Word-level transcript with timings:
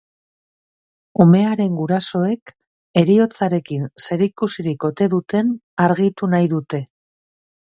Umearen 1.25 1.75
gurasoek 1.81 2.53
heriotzarekin 3.01 3.85
zerikusirik 4.07 4.89
ote 4.91 5.09
duten 5.15 5.53
argitu 5.89 6.31
nahi 6.33 6.51
dute. 6.57 6.83